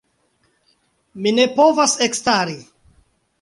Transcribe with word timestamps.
Mi 1.25 1.33
ne 1.41 1.45
povas 1.59 1.95
ekstari. 2.07 2.57